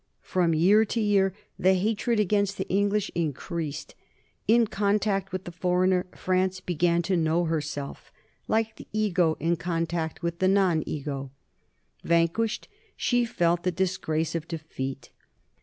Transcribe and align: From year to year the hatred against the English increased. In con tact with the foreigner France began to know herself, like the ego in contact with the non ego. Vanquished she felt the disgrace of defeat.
From 0.23 0.55
year 0.55 0.83
to 0.83 0.99
year 0.99 1.31
the 1.59 1.75
hatred 1.75 2.19
against 2.19 2.57
the 2.57 2.67
English 2.69 3.11
increased. 3.13 3.93
In 4.47 4.65
con 4.65 4.97
tact 4.97 5.31
with 5.31 5.43
the 5.43 5.51
foreigner 5.51 6.07
France 6.15 6.59
began 6.59 7.03
to 7.03 7.15
know 7.15 7.43
herself, 7.45 8.11
like 8.47 8.77
the 8.77 8.87
ego 8.91 9.37
in 9.39 9.57
contact 9.57 10.23
with 10.23 10.39
the 10.39 10.47
non 10.47 10.81
ego. 10.87 11.29
Vanquished 12.03 12.67
she 12.97 13.25
felt 13.25 13.61
the 13.61 13.71
disgrace 13.71 14.33
of 14.33 14.47
defeat. 14.47 15.11